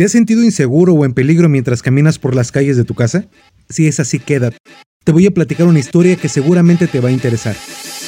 [0.00, 3.26] ¿Te has sentido inseguro o en peligro mientras caminas por las calles de tu casa?
[3.68, 4.56] Si es así, quédate.
[5.04, 7.54] Te voy a platicar una historia que seguramente te va a interesar.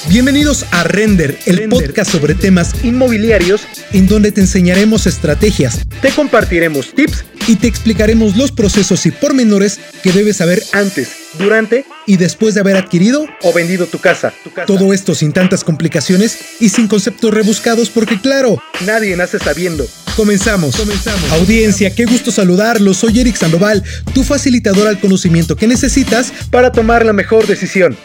[0.09, 6.95] Bienvenidos a Render, el podcast sobre temas inmobiliarios en donde te enseñaremos estrategias, te compartiremos
[6.95, 12.55] tips y te explicaremos los procesos y pormenores que debes saber antes, durante y después
[12.55, 14.33] de haber adquirido o vendido tu casa.
[14.67, 18.57] Todo esto sin tantas complicaciones y sin conceptos rebuscados porque claro,
[18.87, 19.87] nadie nace sabiendo.
[20.17, 20.77] Comenzamos.
[20.77, 21.33] Comenzamos.
[21.33, 22.99] Audiencia, qué gusto saludarlos.
[22.99, 27.97] Soy Eric Sandoval, tu facilitador al conocimiento que necesitas para tomar la mejor decisión.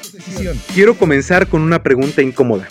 [0.74, 2.68] Quiero comenzar con una pregunta incómoda.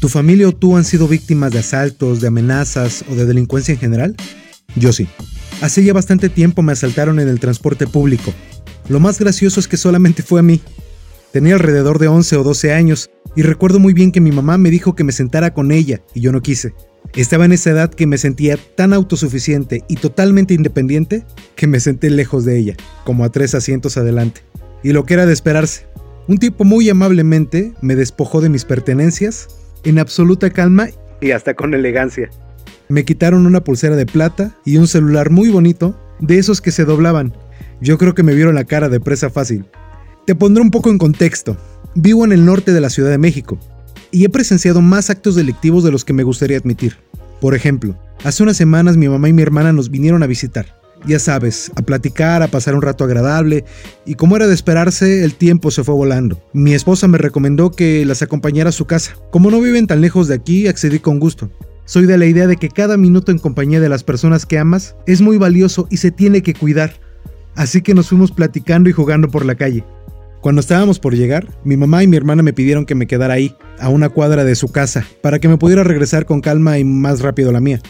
[0.00, 3.78] ¿Tu familia o tú han sido víctimas de asaltos, de amenazas o de delincuencia en
[3.78, 4.16] general?
[4.74, 5.06] Yo sí.
[5.60, 8.34] Hace ya bastante tiempo me asaltaron en el transporte público.
[8.88, 10.60] Lo más gracioso es que solamente fue a mí.
[11.32, 14.70] Tenía alrededor de 11 o 12 años y recuerdo muy bien que mi mamá me
[14.70, 16.74] dijo que me sentara con ella y yo no quise.
[17.14, 21.24] Estaba en esa edad que me sentía tan autosuficiente y totalmente independiente
[21.56, 24.42] que me senté lejos de ella, como a tres asientos adelante.
[24.82, 25.86] Y lo que era de esperarse.
[26.28, 29.48] Un tipo muy amablemente me despojó de mis pertenencias,
[29.82, 30.88] en absoluta calma
[31.20, 32.30] y hasta con elegancia.
[32.88, 36.84] Me quitaron una pulsera de plata y un celular muy bonito, de esos que se
[36.84, 37.32] doblaban.
[37.80, 39.64] Yo creo que me vieron la cara de presa fácil.
[40.26, 41.56] Te pondré un poco en contexto.
[41.94, 43.58] Vivo en el norte de la Ciudad de México,
[44.10, 46.96] y he presenciado más actos delictivos de los que me gustaría admitir.
[47.40, 50.80] Por ejemplo, hace unas semanas mi mamá y mi hermana nos vinieron a visitar.
[51.06, 53.64] Ya sabes, a platicar, a pasar un rato agradable,
[54.04, 56.42] y como era de esperarse, el tiempo se fue volando.
[56.52, 59.16] Mi esposa me recomendó que las acompañara a su casa.
[59.30, 61.50] Como no viven tan lejos de aquí, accedí con gusto.
[61.86, 64.94] Soy de la idea de que cada minuto en compañía de las personas que amas
[65.06, 67.00] es muy valioso y se tiene que cuidar.
[67.56, 69.84] Así que nos fuimos platicando y jugando por la calle.
[70.40, 73.54] Cuando estábamos por llegar, mi mamá y mi hermana me pidieron que me quedara ahí,
[73.78, 77.20] a una cuadra de su casa, para que me pudiera regresar con calma y más
[77.20, 77.80] rápido la mía.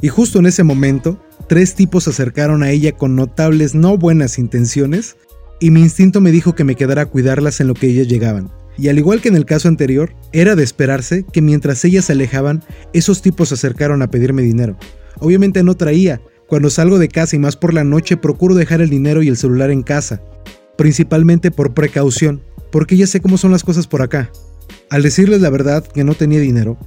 [0.00, 4.38] Y justo en ese momento, tres tipos se acercaron a ella con notables no buenas
[4.38, 5.16] intenciones,
[5.60, 8.50] y mi instinto me dijo que me quedara a cuidarlas en lo que ellas llegaban.
[8.78, 12.12] Y al igual que en el caso anterior, era de esperarse que mientras ellas se
[12.12, 14.76] alejaban, esos tipos se acercaron a pedirme dinero.
[15.20, 16.22] Obviamente no traía.
[16.46, 19.36] Cuando salgo de casa y más por la noche procuro dejar el dinero y el
[19.36, 20.20] celular en casa,
[20.76, 24.30] principalmente por precaución, porque ya sé cómo son las cosas por acá.
[24.90, 26.78] Al decirles la verdad que no tenía dinero,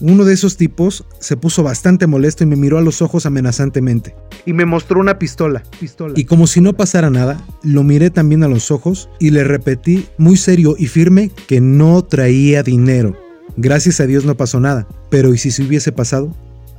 [0.00, 4.14] uno de esos tipos se puso bastante molesto y me miró a los ojos amenazantemente.
[4.46, 5.62] Y me mostró una pistola.
[5.78, 6.14] pistola.
[6.16, 10.06] Y como si no pasara nada, lo miré también a los ojos y le repetí
[10.16, 13.14] muy serio y firme que no traía dinero.
[13.56, 16.34] Gracias a Dios no pasó nada, pero ¿y si se hubiese pasado?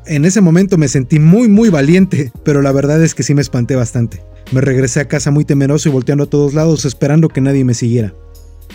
[0.08, 3.42] En ese momento me sentí muy muy valiente, pero la verdad es que sí me
[3.42, 4.24] espanté bastante.
[4.52, 7.76] Me regresé a casa muy temeroso y volteando a todos lados esperando que nadie me
[7.76, 8.14] siguiera.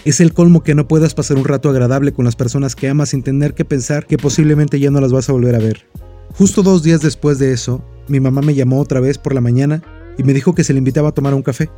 [0.04, 3.08] Es el colmo que no puedas pasar un rato agradable con las personas que amas
[3.08, 5.88] sin tener que pensar que posiblemente ya no las vas a volver a ver.
[6.34, 9.82] Justo dos días después de eso, mi mamá me llamó otra vez por la mañana
[10.16, 11.70] y me dijo que se le invitaba a tomar un café.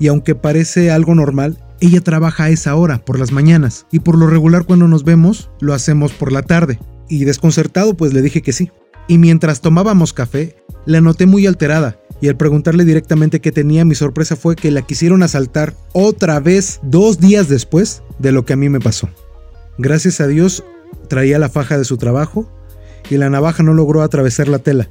[0.00, 4.18] Y aunque parece algo normal, ella trabaja a esa hora, por las mañanas, y por
[4.18, 6.80] lo regular cuando nos vemos, lo hacemos por la tarde.
[7.08, 8.70] Y desconcertado pues le dije que sí.
[9.08, 13.94] Y mientras tomábamos café, la noté muy alterada y al preguntarle directamente qué tenía, mi
[13.94, 18.56] sorpresa fue que la quisieron asaltar otra vez dos días después de lo que a
[18.56, 19.08] mí me pasó.
[19.78, 20.64] Gracias a Dios
[21.08, 22.50] traía la faja de su trabajo
[23.10, 24.88] y la navaja no logró atravesar la tela.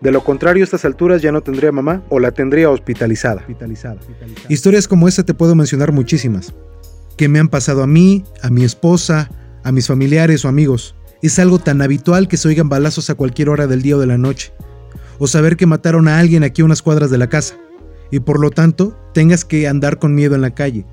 [0.00, 3.42] De lo contrario, a estas alturas ya no tendría mamá o la tendría hospitalizada.
[3.42, 4.00] hospitalizada.
[4.48, 6.52] Historias como esta te puedo mencionar muchísimas,
[7.16, 9.30] que me han pasado a mí, a mi esposa,
[9.62, 10.96] a mis familiares o amigos.
[11.22, 14.06] Es algo tan habitual que se oigan balazos a cualquier hora del día o de
[14.06, 14.52] la noche
[15.22, 17.54] o saber que mataron a alguien aquí a unas cuadras de la casa,
[18.10, 20.84] y por lo tanto tengas que andar con miedo en la calle.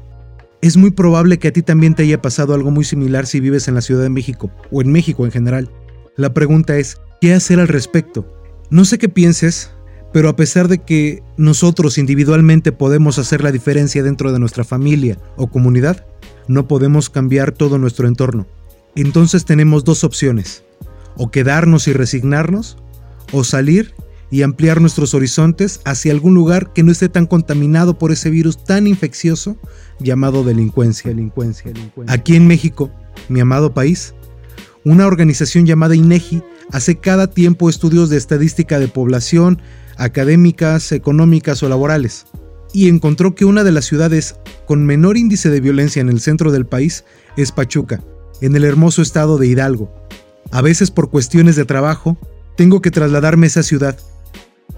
[0.61, 3.67] Es muy probable que a ti también te haya pasado algo muy similar si vives
[3.67, 5.71] en la Ciudad de México, o en México en general.
[6.15, 8.31] La pregunta es, ¿qué hacer al respecto?
[8.69, 9.71] No sé qué pienses,
[10.13, 15.17] pero a pesar de que nosotros individualmente podemos hacer la diferencia dentro de nuestra familia
[15.37, 16.05] o comunidad,
[16.47, 18.45] no podemos cambiar todo nuestro entorno.
[18.95, 20.63] Entonces tenemos dos opciones,
[21.15, 22.77] o quedarnos y resignarnos,
[23.31, 23.93] o salir
[24.31, 28.63] y ampliar nuestros horizontes hacia algún lugar que no esté tan contaminado por ese virus
[28.63, 29.57] tan infeccioso
[29.99, 31.11] llamado delincuencia.
[31.11, 31.71] delincuencia,
[32.07, 32.91] Aquí en México,
[33.27, 34.13] mi amado país,
[34.85, 39.61] una organización llamada INEGI hace cada tiempo estudios de estadística de población,
[39.97, 42.27] académicas, económicas o laborales,
[42.71, 44.35] y encontró que una de las ciudades
[44.67, 47.03] con menor índice de violencia en el centro del país
[47.35, 48.01] es Pachuca,
[48.41, 49.93] en el hermoso estado de Hidalgo.
[50.51, 52.17] A veces por cuestiones de trabajo,
[52.55, 53.97] tengo que trasladarme a esa ciudad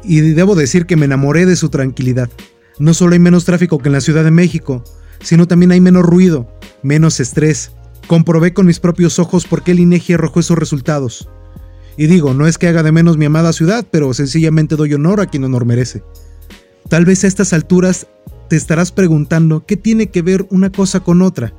[0.04, 2.30] y debo decir que me enamoré de su tranquilidad.
[2.80, 4.84] No solo hay menos tráfico que en la Ciudad de México,
[5.22, 6.48] sino también hay menos ruido,
[6.82, 7.72] menos estrés.
[8.08, 11.30] Comprobé con mis propios ojos por qué el INEGI arrojó esos resultados.
[11.98, 15.22] Y digo, no es que haga de menos mi amada ciudad, pero sencillamente doy honor
[15.22, 16.04] a quien honor merece.
[16.90, 18.08] Tal vez a estas alturas
[18.50, 21.54] te estarás preguntando qué tiene que ver una cosa con otra,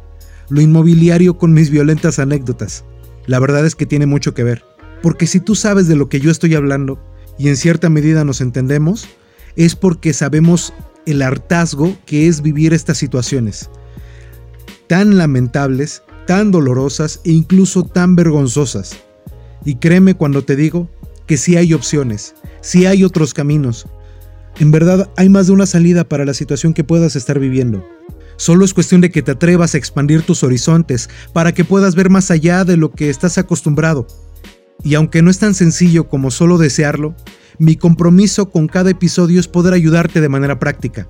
[0.52, 2.84] lo inmobiliario con mis violentas anécdotas.
[3.24, 4.62] La verdad es que tiene mucho que ver,
[5.00, 6.98] porque si tú sabes de lo que yo estoy hablando,
[7.38, 9.08] y en cierta medida nos entendemos,
[9.56, 10.74] es porque sabemos
[11.06, 13.70] el hartazgo que es vivir estas situaciones,
[14.88, 18.98] tan lamentables, tan dolorosas e incluso tan vergonzosas.
[19.64, 20.90] Y créeme cuando te digo
[21.26, 23.86] que sí hay opciones, sí hay otros caminos.
[24.60, 27.82] En verdad hay más de una salida para la situación que puedas estar viviendo.
[28.42, 32.10] Solo es cuestión de que te atrevas a expandir tus horizontes para que puedas ver
[32.10, 34.08] más allá de lo que estás acostumbrado.
[34.82, 37.14] Y aunque no es tan sencillo como solo desearlo,
[37.60, 41.06] mi compromiso con cada episodio es poder ayudarte de manera práctica.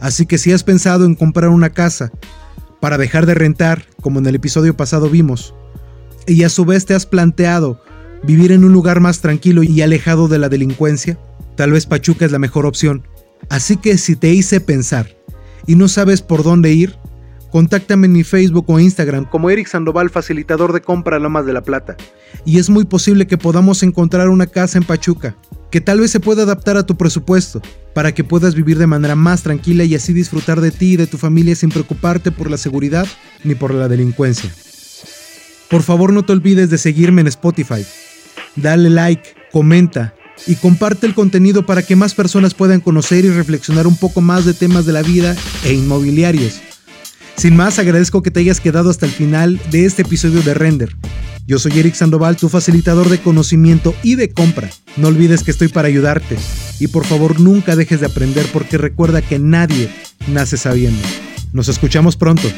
[0.00, 2.10] Así que si has pensado en comprar una casa
[2.80, 5.54] para dejar de rentar, como en el episodio pasado vimos,
[6.26, 7.78] y a su vez te has planteado
[8.22, 11.18] vivir en un lugar más tranquilo y alejado de la delincuencia,
[11.58, 13.06] tal vez Pachuca es la mejor opción.
[13.50, 15.21] Así que si te hice pensar
[15.66, 16.96] y no sabes por dónde ir,
[17.50, 21.62] contáctame en mi Facebook o Instagram como Eric Sandoval, facilitador de compra Lomas de la
[21.62, 21.96] Plata.
[22.44, 25.36] Y es muy posible que podamos encontrar una casa en Pachuca,
[25.70, 27.60] que tal vez se pueda adaptar a tu presupuesto,
[27.94, 31.06] para que puedas vivir de manera más tranquila y así disfrutar de ti y de
[31.06, 33.06] tu familia sin preocuparte por la seguridad
[33.44, 34.50] ni por la delincuencia.
[35.70, 37.84] Por favor no te olvides de seguirme en Spotify.
[38.56, 40.14] Dale like, comenta
[40.46, 44.44] y comparte el contenido para que más personas puedan conocer y reflexionar un poco más
[44.44, 46.60] de temas de la vida e inmobiliarios.
[47.36, 50.96] Sin más, agradezco que te hayas quedado hasta el final de este episodio de Render.
[51.46, 54.70] Yo soy Eric Sandoval, tu facilitador de conocimiento y de compra.
[54.96, 56.36] No olvides que estoy para ayudarte.
[56.78, 59.90] Y por favor nunca dejes de aprender porque recuerda que nadie
[60.28, 61.02] nace sabiendo.
[61.52, 62.48] Nos escuchamos pronto.